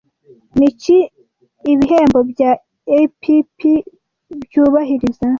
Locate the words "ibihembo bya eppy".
1.71-3.73